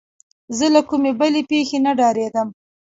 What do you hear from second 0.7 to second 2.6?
له کومې بلې پېښې نه ډارېدم.